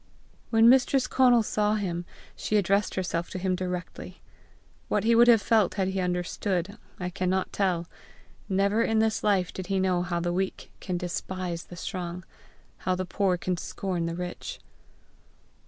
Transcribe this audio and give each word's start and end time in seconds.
When 0.49 0.67
Mistress 0.67 1.05
Conal 1.05 1.43
saw 1.43 1.75
him, 1.75 2.05
she 2.35 2.57
addressed 2.57 2.95
herself 2.95 3.29
to 3.29 3.37
him 3.37 3.55
directly. 3.55 4.19
What 4.87 5.03
he 5.03 5.13
would 5.13 5.27
have 5.27 5.43
felt 5.43 5.75
had 5.75 5.89
he 5.89 5.99
understood, 5.99 6.79
I 6.99 7.11
cannot 7.11 7.53
tell. 7.53 7.85
Never 8.49 8.81
in 8.81 8.97
this 8.97 9.23
life 9.23 9.53
did 9.53 9.67
he 9.67 9.79
know 9.79 10.01
how 10.01 10.19
the 10.19 10.33
weak 10.33 10.71
can 10.79 10.97
despise 10.97 11.65
the 11.65 11.75
strong, 11.75 12.25
how 12.77 12.95
the 12.95 13.05
poor 13.05 13.37
can 13.37 13.57
scorn 13.57 14.07
the 14.07 14.15
rich! 14.15 14.59